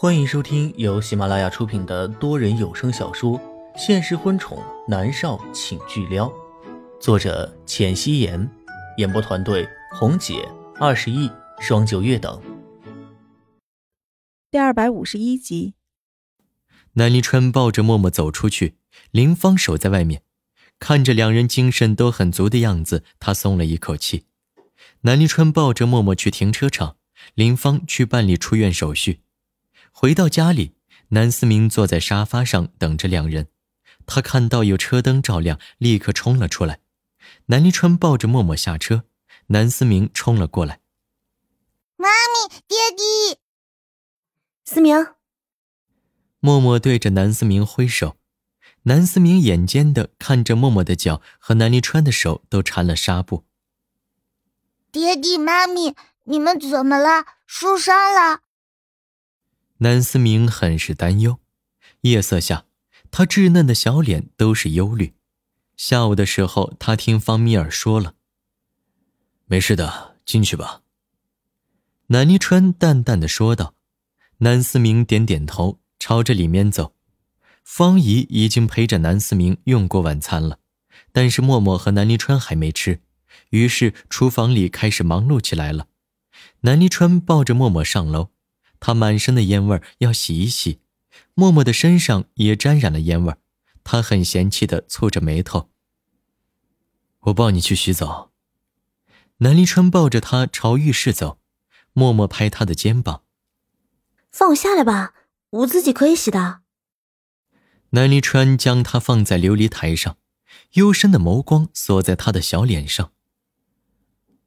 [0.00, 3.36] 欢迎收听由喜马拉雅出品的多人有声小说
[3.76, 6.28] 《现实婚宠男少请巨撩》，
[7.00, 8.48] 作者：浅汐颜，
[8.98, 10.48] 演播团队：红姐、
[10.78, 12.40] 二十亿、双九月等。
[14.52, 15.74] 第二百五十一集，
[16.92, 18.76] 南离川抱着默默走出去，
[19.10, 20.22] 林芳守在外面，
[20.78, 24.26] 看着两人精神都很足的样子，他松了一口气。
[25.00, 26.98] 南离川抱着默默去停车场，
[27.34, 29.22] 林芳去办理出院手续。
[29.92, 30.74] 回到家里，
[31.08, 33.48] 南思明坐在沙发上等着两人。
[34.06, 36.80] 他看到有车灯照亮，立刻冲了出来。
[37.46, 39.04] 南离川抱着默默下车，
[39.48, 40.80] 南思明冲了过来
[41.96, 43.38] ：“妈咪，爹地。”
[44.64, 45.08] 思明。
[46.40, 48.16] 默默对着南思明挥手。
[48.82, 53.44] 南思明眼尖的看着默默的脚和南离川的手都缠了纱布。
[54.90, 55.94] 爹地，妈咪，
[56.24, 57.26] 你们怎么了？
[57.46, 58.40] 受伤了？
[59.78, 61.38] 南思明很是担忧，
[62.00, 62.64] 夜色下，
[63.12, 65.14] 他稚嫩的小脸都是忧虑。
[65.76, 68.14] 下午的时候，他听方米尔说了
[69.46, 70.82] ：“没事的，进去吧。”
[72.08, 73.74] 南离川淡淡的说道。
[74.38, 76.94] 南思明点点头，朝着里面走。
[77.64, 80.58] 方姨已经陪着南思明用过晚餐了，
[81.12, 83.00] 但是默默和南离川还没吃，
[83.50, 85.88] 于是厨房里开始忙碌起来了。
[86.60, 88.30] 南离川抱着默默上楼。
[88.80, 90.80] 他满身的烟味要洗一洗，
[91.34, 93.34] 默默的身上也沾染了烟味
[93.82, 95.70] 他很嫌弃的蹙着眉头。
[97.22, 98.32] 我抱你去洗澡。
[99.38, 101.38] 南离川抱着他朝浴室走，
[101.92, 103.22] 默默拍他的肩膀
[104.32, 105.14] ：“放我下来吧，
[105.50, 106.62] 我自己可以洗的。”
[107.90, 110.16] 南离川将他放在琉璃台上，
[110.72, 113.12] 幽深的眸光锁在他的小脸上。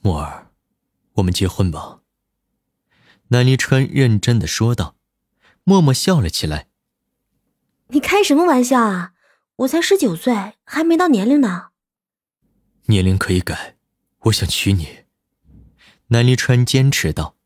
[0.00, 0.52] 默儿，
[1.14, 2.00] 我们结婚吧。
[3.28, 4.96] 南离川认真的说道，
[5.64, 6.68] 默默笑了起来。
[7.88, 9.14] 你开什么玩笑啊？
[9.56, 11.68] 我才十九岁，还没到年龄呢。
[12.86, 13.76] 年龄可以改，
[14.24, 15.04] 我想娶你。
[16.08, 17.36] 南离川坚持道。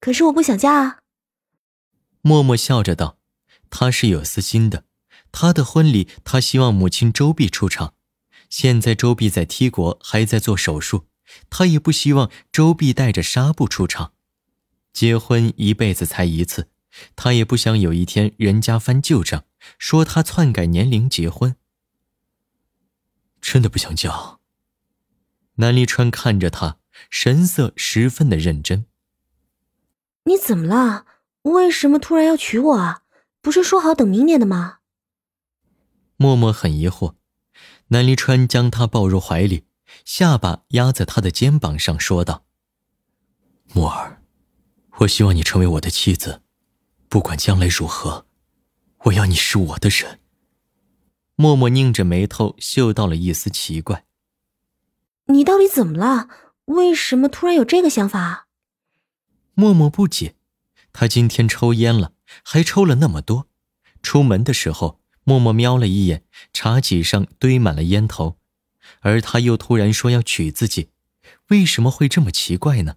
[0.00, 0.98] 可是我不想嫁啊。
[2.20, 3.18] 默默笑着道，
[3.70, 4.84] 他是有私心的。
[5.32, 7.94] 他的婚礼，他希望母亲周碧出场。
[8.50, 11.06] 现在周碧在 T 国还在做手术，
[11.48, 14.12] 他也不希望周碧带着纱布出场。
[14.96, 16.70] 结婚一辈子才一次，
[17.14, 19.44] 他也不想有一天人家翻旧账，
[19.78, 21.54] 说他篡改年龄结婚。
[23.42, 24.38] 真的不想嫁。
[25.56, 26.78] 南离川看着他，
[27.10, 28.86] 神色十分的认真。
[30.24, 31.04] 你怎么了？
[31.42, 33.02] 为什么突然要娶我啊？
[33.42, 34.78] 不是说好等明年的吗？
[36.16, 37.16] 默默很疑惑。
[37.88, 39.66] 南离川将他抱入怀里，
[40.06, 42.46] 下巴压在他的肩膀上，说道
[43.74, 44.22] ：“默儿。”
[45.00, 46.42] 我希望你成为我的妻子，
[47.08, 48.26] 不管将来如何，
[49.04, 50.20] 我要你是我的人。
[51.34, 54.06] 默默拧着眉头，嗅到了一丝奇怪。
[55.26, 56.28] 你到底怎么了？
[56.66, 58.48] 为什么突然有这个想法？
[59.52, 60.34] 默默不解，
[60.92, 62.12] 他今天抽烟了，
[62.42, 63.48] 还抽了那么多。
[64.02, 66.24] 出门的时候，默默瞄了一眼
[66.54, 68.38] 茶几上堆满了烟头，
[69.00, 70.88] 而他又突然说要娶自己，
[71.48, 72.96] 为什么会这么奇怪呢？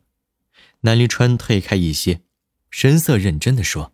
[0.81, 2.22] 南离川退开一些，
[2.69, 3.94] 神色认真的说：“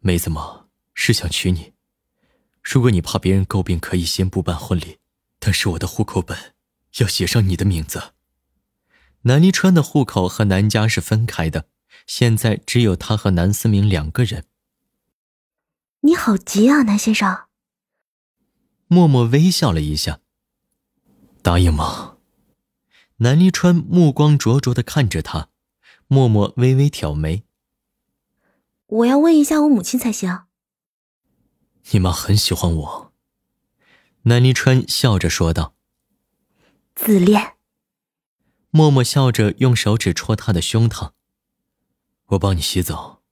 [0.00, 1.72] 妹子嘛，是想娶你。
[2.62, 4.98] 如果你怕别人诟病，可以先不办婚礼，
[5.38, 6.54] 但是我的户口本
[6.98, 8.14] 要写上你的名字。
[9.22, 11.68] 南离川的户口和南家是分开的，
[12.06, 14.46] 现在只有他和南思明两个人。
[16.00, 17.44] 你好急啊，南先生。”
[18.88, 20.20] 默默微笑了一下，
[21.42, 22.15] 答应吗？
[23.18, 25.48] 南离川目光灼灼的看着他，
[26.06, 27.44] 默默微微挑眉。
[28.86, 30.42] 我要问一下我母亲才行。
[31.92, 33.12] 你妈很喜欢我。
[34.22, 35.74] 南离川笑着说道。
[36.94, 37.54] 自恋。
[38.70, 41.12] 默默笑着用手指戳他的胸膛。
[42.26, 43.22] 我帮你洗澡。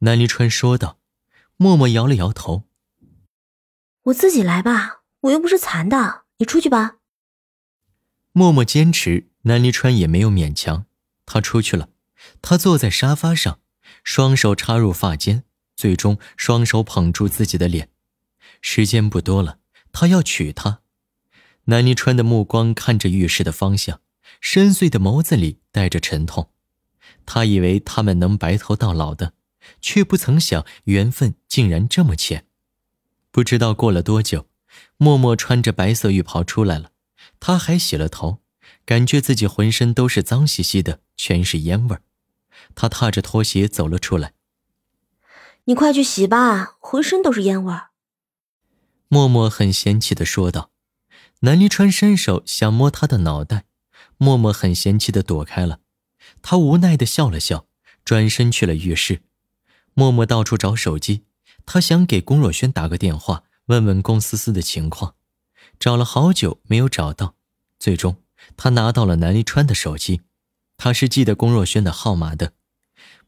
[0.00, 0.98] 南离川说道。
[1.56, 2.64] 默默摇了摇头。
[4.02, 6.98] 我自己来吧，我又不是残的，你出去吧。
[8.38, 10.86] 默默坚持，南离川也没有勉强，
[11.26, 11.88] 他出去了。
[12.40, 13.58] 他坐在沙发上，
[14.04, 15.42] 双手插入发间，
[15.74, 17.88] 最终双手捧住自己的脸。
[18.60, 19.58] 时间不多了，
[19.90, 20.82] 他要娶她。
[21.64, 24.00] 南离川的目光看着浴室的方向，
[24.40, 26.50] 深邃的眸子里带着沉痛。
[27.26, 29.32] 他以为他们能白头到老的，
[29.80, 32.46] 却不曾想缘分竟然这么浅。
[33.32, 34.46] 不知道过了多久，
[34.96, 36.92] 默默穿着白色浴袍出来了。
[37.40, 38.40] 他还洗了头，
[38.84, 42.02] 感觉自己浑身都是脏兮兮的，全是烟味儿。
[42.74, 44.34] 他踏着拖鞋走了出来，
[45.64, 47.90] 你快去洗吧，浑身都是烟味儿。
[49.08, 50.70] 默默很嫌弃的说道。
[51.42, 53.66] 南离川伸手想摸他的脑袋，
[54.16, 55.78] 默默很嫌弃的躲开了。
[56.42, 57.68] 他无奈的笑了笑，
[58.04, 59.22] 转身去了浴室。
[59.94, 61.22] 默默到处找手机，
[61.64, 65.14] 他想给龚若轩打个电话，问问龚思思的情况。
[65.78, 67.36] 找了好久没有找到，
[67.78, 68.22] 最终
[68.56, 70.22] 他拿到了南离川的手机，
[70.76, 72.52] 他是记得龚若轩的号码的。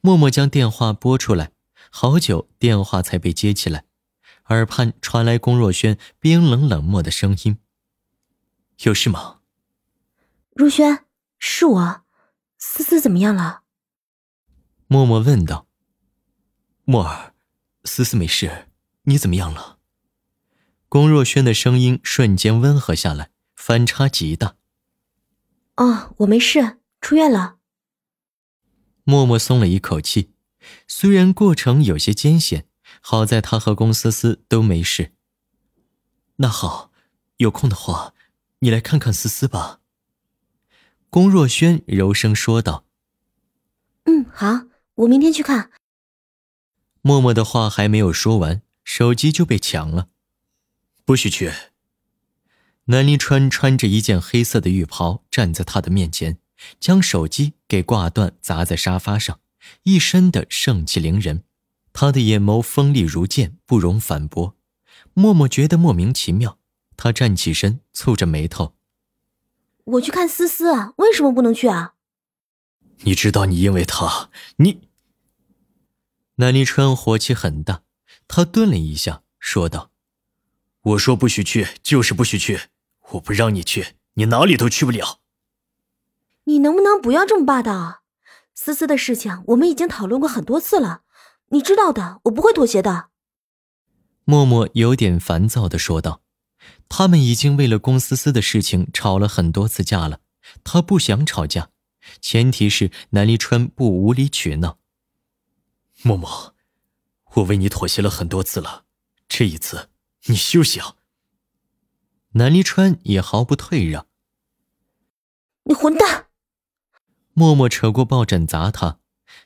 [0.00, 1.52] 默默将电话拨出来，
[1.91, 3.85] 好久电话才被接起来，
[4.47, 7.58] 耳畔传来龚若轩冰冷冷漠的声音
[8.85, 9.41] ：“有事吗？”
[10.56, 11.05] 若轩，
[11.38, 12.03] 是我，
[12.58, 13.62] 思思怎么样了？
[14.87, 15.67] 默默问道。
[16.85, 17.35] 默儿，
[17.85, 18.69] 思思没事，
[19.03, 19.80] 你怎么样了？
[20.90, 24.56] 龚若轩的声音瞬间温和下来，反差极大。
[25.76, 27.58] 哦，我没事，出院了。
[29.04, 30.32] 默默松了一口气，
[30.88, 32.66] 虽然过程有些艰险，
[33.00, 35.12] 好在他和龚思思都没事。
[36.38, 36.90] 那好，
[37.36, 38.12] 有空的话，
[38.58, 39.78] 你来看看思思吧。
[41.08, 42.84] 龚若轩柔声说道。
[44.06, 44.66] 嗯，好，
[44.96, 45.70] 我明天去看。
[47.00, 50.08] 默默的话还没有说完，手机就被抢了。
[51.10, 51.50] 不许去！
[52.84, 56.38] 南离川穿着一件黑色的浴袍站在他的面前，
[56.78, 59.40] 将手机给挂断，砸在沙发上，
[59.82, 61.42] 一身的盛气凌人。
[61.92, 64.56] 他的眼眸锋利如剑，不容反驳。
[65.12, 66.60] 默默觉得莫名其妙，
[66.96, 68.76] 他站起身，蹙着眉头
[69.82, 71.94] ：“我去看思思啊，为什么不能去啊？”
[73.02, 74.82] 你知道，你因为他，你……
[76.36, 77.82] 南离川火气很大，
[78.28, 79.90] 他顿了一下，说道。
[80.82, 82.62] 我说不许去，就是不许去。
[83.11, 85.21] 我不让你去，你哪里都去不了。
[86.44, 88.03] 你能不能不要这么霸道？
[88.55, 91.03] 思思的事情我们已经讨论过很多次了，
[91.49, 93.09] 你知道的，我不会妥协的。
[94.25, 96.23] 默默有点烦躁的说道
[96.88, 100.21] ：“他们已经为了龚思思的事情吵了很多次架了，
[100.62, 101.71] 他不想吵架，
[102.21, 104.79] 前提是南离川不无理取闹。
[106.03, 106.55] 默默，
[107.35, 108.85] 我为你妥协了很多次了，
[109.29, 109.89] 这一次。”
[110.26, 110.96] 你休想！
[112.32, 114.06] 南离川也毫不退让。
[115.64, 116.26] 你混蛋！
[117.32, 119.00] 默默扯过抱枕砸他，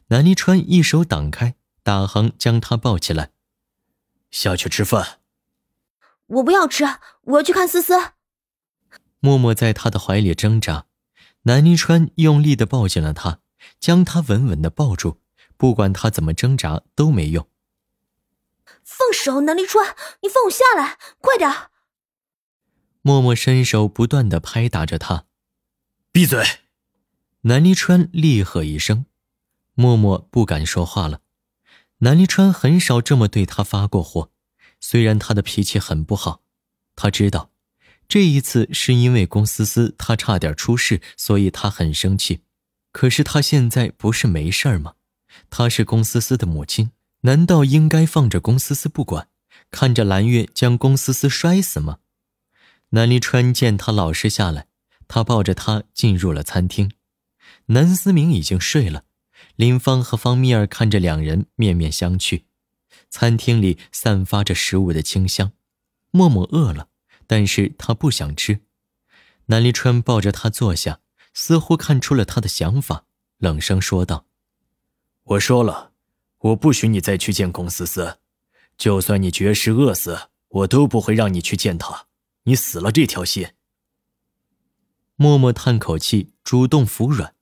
[0.09, 3.33] 南离川一手挡开，大横将他抱起来，
[4.31, 5.21] 下去吃饭。
[6.27, 6.85] 我不要吃，
[7.23, 7.95] 我要去看思思。
[9.21, 10.87] 默默在他的怀里挣扎，
[11.43, 13.41] 南离川用力的抱紧了他，
[13.79, 15.21] 将他稳稳的抱住，
[15.57, 17.49] 不管他怎么挣扎都没用。
[18.85, 19.97] 放手，南离川！
[20.23, 21.51] 你放我下来，快点！
[23.01, 25.25] 默默伸手不断的拍打着他，
[26.13, 26.45] 闭嘴！
[27.43, 29.07] 南离川厉喝一声，
[29.75, 31.21] 默默不敢说话了。
[31.99, 34.31] 南离川很少这么对他发过火，
[34.81, 36.43] 虽然他的脾气很不好，
[36.95, 37.51] 他知道
[38.07, 42.43] 这一次是因为龚思思他差点出事，所以他很生气。
[42.93, 44.95] 可是他现在不是没事儿吗？
[45.49, 46.91] 他是龚思思的母亲。
[47.27, 49.29] 难道应该放着龚思思不管，
[49.71, 52.01] 看着蓝月将龚思思摔死吗？
[52.91, 54.67] 南离川见他老实下来，
[55.09, 56.93] 他抱着他进入了餐厅。
[57.67, 59.05] 南思明已经睡了，
[59.57, 62.43] 林芳和方蜜儿看着两人面面相觑。
[63.09, 65.53] 餐厅里散发着食物的清香，
[66.11, 66.89] 默默饿了，
[67.27, 68.61] 但是他不想吃。
[69.47, 71.01] 南离川抱着他坐下，
[71.33, 73.07] 似乎看出了他的想法，
[73.39, 74.27] 冷声说道
[75.25, 75.93] ：“我说了。”
[76.45, 78.19] 我不许你再去见龚思思，
[78.77, 82.05] 就算你绝食饿死，我都不会让你去见他。
[82.43, 83.49] 你死了这条心。
[85.17, 87.35] 默默叹口气，主动服软。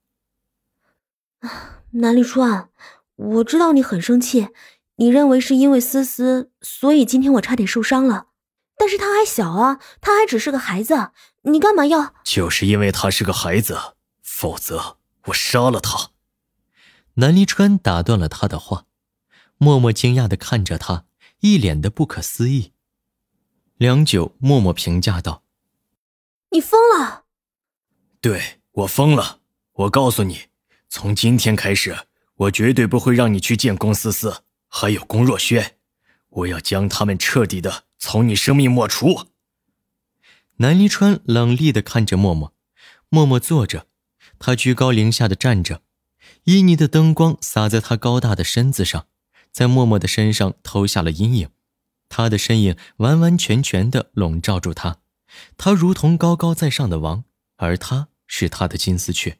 [1.90, 2.68] 南立川，
[3.16, 4.50] 我知道你很生气，
[4.96, 8.28] 你认为是因为思思，所以今天我差点受伤了。
[8.76, 11.10] 但是他还小啊，他还只是个孩子，
[11.42, 12.14] 你干嘛要？
[12.22, 16.10] 就是因为他是个孩子，否则我杀了他。
[17.14, 18.84] 南离川打断了他的话。
[19.62, 21.04] 默默惊讶的看着他，
[21.38, 22.72] 一脸的不可思议。
[23.76, 25.44] 良久，默默评价道
[26.50, 27.26] ：“你疯了。
[28.20, 29.38] ”“对，我疯了。
[29.74, 30.46] 我告诉你，
[30.88, 31.96] 从今天开始，
[32.34, 35.76] 我绝对不会让你去见龚思思，还有龚若轩。
[36.30, 39.28] 我要将他们彻底的从你生命抹除。”
[40.58, 42.52] 南离川冷厉的看着默默，
[43.08, 43.86] 默默坐着，
[44.40, 45.82] 他居高临下的站着，
[46.46, 49.06] 旖旎的灯光洒在他高大的身子上。
[49.52, 51.50] 在默默的身上投下了阴影，
[52.08, 54.98] 他的身影完完全全的笼罩住他，
[55.56, 57.24] 他如同高高在上的王，
[57.56, 59.38] 而他是他的金丝雀。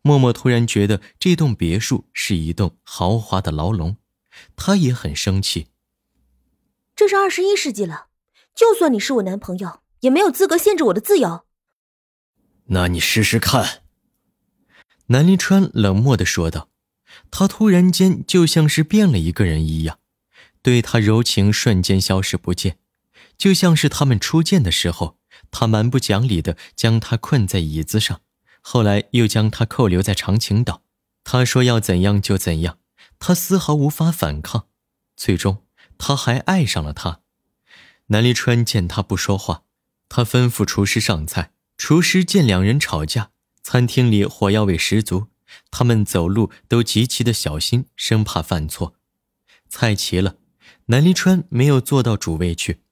[0.00, 3.96] 默默突然觉得这栋别墅是一栋豪华的牢笼，
[4.56, 5.68] 他也很生气。
[6.94, 8.06] 这是二十一世纪了，
[8.54, 11.44] 就算你是我男朋友，也没有资格限制我的自由。
[12.66, 13.82] 那你试试看。”
[15.08, 16.68] 南临川冷漠的说道。
[17.30, 19.98] 他突然间就像是变了一个人一样，
[20.62, 22.78] 对他柔情瞬间消失不见，
[23.36, 25.18] 就像是他们初见的时候，
[25.50, 28.20] 他蛮不讲理的将他困在椅子上，
[28.60, 30.82] 后来又将他扣留在长青岛。
[31.24, 32.78] 他说要怎样就怎样，
[33.18, 34.68] 他丝毫无法反抗。
[35.16, 35.64] 最终，
[35.98, 37.20] 他还爱上了他。
[38.06, 39.64] 南离川见他不说话，
[40.08, 41.50] 他吩咐厨师上菜。
[41.76, 45.26] 厨师见两人吵架，餐厅里火药味十足，
[45.70, 48.94] 他们走路都极其的小心，生怕犯错。
[49.68, 50.36] 菜齐了，
[50.86, 52.82] 南离川没有坐到主位去，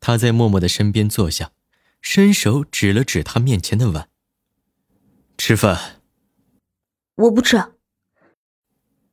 [0.00, 1.52] 他在默默的身边坐下，
[2.00, 4.08] 伸手指了指他面前的碗。
[5.36, 6.00] 吃饭。
[7.14, 7.74] 我不吃。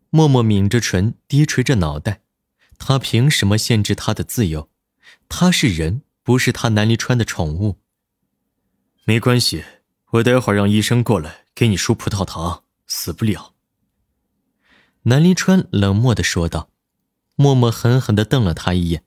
[0.09, 2.21] 默默抿着唇，低垂着脑袋。
[2.77, 4.69] 他凭什么限制他的自由？
[5.27, 7.77] 他是人，不是他南离川的宠物。
[9.03, 9.65] 没关系，
[10.11, 13.53] 我待会儿让医生过来给你输葡萄糖，死不了。
[15.03, 16.69] 南临川冷漠的说道。
[17.41, 19.05] 默默狠狠的瞪了他一眼，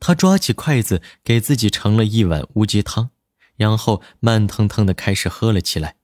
[0.00, 3.10] 他抓起筷子给自己盛了一碗乌鸡汤，
[3.56, 5.96] 然后慢腾腾的开始喝了起来。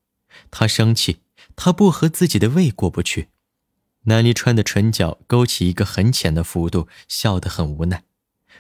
[0.51, 1.23] 他生气，
[1.57, 3.31] 他不和自己的胃过不去。
[4.03, 8.05] 南离川的唇角勾起一个很浅的弧度，笑得很无奈。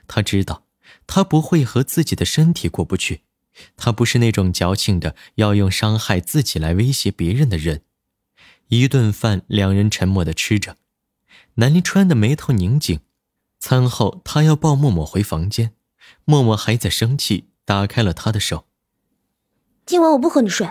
[0.09, 0.65] 他知道，
[1.07, 3.25] 他不会和自己的身体过不去。
[3.77, 7.83] 他不是那种矫情的，要用伤害自己来威胁别人的人。
[8.71, 10.77] 一顿饭，两人沉默的吃着。
[11.55, 13.01] 南离川的眉头拧紧。
[13.59, 15.75] 餐后，他要抱默默回房间。
[16.25, 18.67] 默默还在生气，打开了他的手。
[19.85, 20.71] 今晚我不和你睡。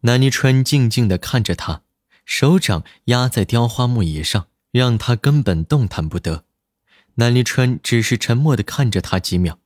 [0.00, 1.82] 南离川静静的看着他。
[2.24, 6.44] 手掌压在雕花木椅上，让他根本动弹不得。
[7.14, 9.60] 南离川只是沉默的看着他几秒，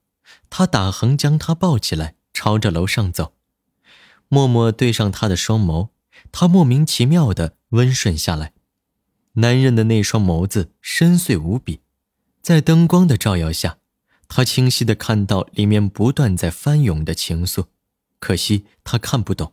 [0.50, 3.32] 他打横将他抱起来，朝着楼上走。
[4.28, 5.88] 默默对上他的双眸，
[6.32, 8.52] 他莫名其妙的温顺下来。
[9.34, 11.80] 男人的那双眸子深邃无比，
[12.40, 13.78] 在灯光的照耀下，
[14.28, 17.66] 他清晰的看到里面不断在翻涌的情愫，
[18.18, 19.52] 可惜他看不懂。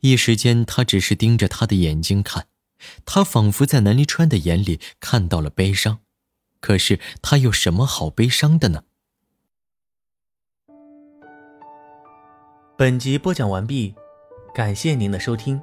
[0.00, 2.46] 一时间，他只是盯着他的眼睛看，
[3.04, 5.98] 他仿佛在南离川的眼里看到了悲伤，
[6.60, 8.84] 可是他有什么好悲伤的呢？
[12.76, 13.94] 本集播讲完毕，
[14.54, 15.60] 感谢您的收听。